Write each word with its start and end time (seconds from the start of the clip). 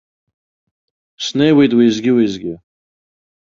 Снеиуеит 1.25 1.71
уеизгьы-уеизгьы! 1.75 2.53